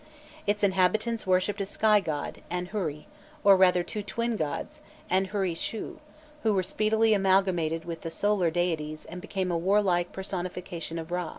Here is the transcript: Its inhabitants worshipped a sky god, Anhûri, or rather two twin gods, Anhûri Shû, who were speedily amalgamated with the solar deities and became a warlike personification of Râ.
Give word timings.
Its 0.47 0.63
inhabitants 0.63 1.27
worshipped 1.27 1.61
a 1.61 1.65
sky 1.67 1.99
god, 1.99 2.41
Anhûri, 2.49 3.05
or 3.43 3.55
rather 3.55 3.83
two 3.83 4.01
twin 4.01 4.35
gods, 4.35 4.81
Anhûri 5.11 5.51
Shû, 5.53 5.97
who 6.41 6.55
were 6.55 6.63
speedily 6.63 7.13
amalgamated 7.13 7.85
with 7.85 8.01
the 8.01 8.09
solar 8.09 8.49
deities 8.49 9.05
and 9.05 9.21
became 9.21 9.51
a 9.51 9.57
warlike 9.59 10.11
personification 10.11 10.97
of 10.97 11.09
Râ. 11.09 11.29